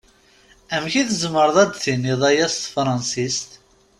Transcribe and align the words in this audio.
Amek 0.75 0.93
i 1.01 1.03
tzemreḍ 1.07 1.57
ad 1.63 1.69
d-tiniḍ 1.73 2.21
aya 2.29 2.47
s 2.49 2.55
tefṛansist? 2.55 3.49